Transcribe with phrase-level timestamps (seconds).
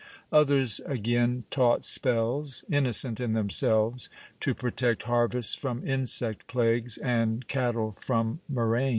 [0.31, 7.95] Others again taught spells, innocent in themselves, to protect harvests from insect plagues and cattle
[7.99, 8.89] from murrain.